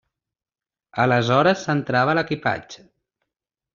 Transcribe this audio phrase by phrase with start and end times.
[1.03, 2.87] Aleshores s'entrava l'equipatge.